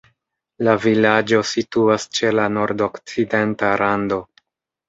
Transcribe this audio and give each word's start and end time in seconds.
La 0.67 0.71
vilaĝo 0.85 1.41
situas 1.51 2.07
ĉe 2.21 2.31
la 2.39 2.47
nordokcidenta 2.57 3.73
rando. 3.83 4.21